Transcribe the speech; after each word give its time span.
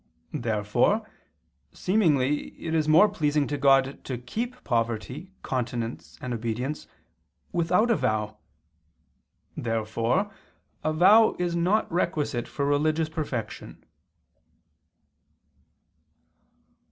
Therefore 0.33 1.07
seemingly 1.73 2.47
it 2.59 2.73
is 2.73 2.87
more 2.87 3.07
pleasing 3.07 3.45
to 3.45 3.55
God 3.55 4.03
to 4.05 4.17
keep 4.17 4.63
poverty, 4.63 5.29
continence, 5.43 6.17
and 6.19 6.33
obedience 6.33 6.87
without 7.51 7.91
a 7.91 7.95
vow. 7.95 8.39
Therefore 9.55 10.33
a 10.83 10.91
vow 10.91 11.35
is 11.37 11.55
not 11.55 11.91
requisite 11.91 12.47
for 12.47 12.65
religious 12.65 13.09
perfection. 13.09 13.83